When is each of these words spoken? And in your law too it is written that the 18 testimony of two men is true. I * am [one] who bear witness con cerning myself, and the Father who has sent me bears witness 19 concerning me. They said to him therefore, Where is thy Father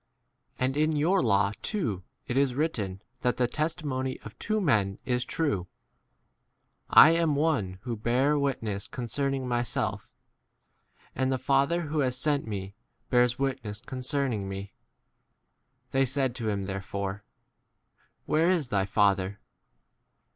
And 0.57 0.75
in 0.75 0.95
your 0.95 1.21
law 1.21 1.51
too 1.61 2.01
it 2.25 2.35
is 2.35 2.55
written 2.55 3.03
that 3.21 3.37
the 3.37 3.43
18 3.43 3.53
testimony 3.53 4.19
of 4.21 4.35
two 4.39 4.59
men 4.59 4.97
is 5.05 5.23
true. 5.23 5.67
I 6.89 7.11
* 7.11 7.11
am 7.11 7.35
[one] 7.35 7.77
who 7.83 7.95
bear 7.95 8.35
witness 8.35 8.87
con 8.87 9.05
cerning 9.05 9.43
myself, 9.45 10.09
and 11.13 11.31
the 11.31 11.37
Father 11.37 11.81
who 11.83 11.99
has 11.99 12.17
sent 12.17 12.47
me 12.47 12.73
bears 13.11 13.37
witness 13.37 13.77
19 13.81 13.85
concerning 13.87 14.49
me. 14.49 14.73
They 15.91 16.05
said 16.05 16.33
to 16.37 16.49
him 16.49 16.63
therefore, 16.63 17.23
Where 18.25 18.49
is 18.49 18.69
thy 18.69 18.85
Father 18.87 19.39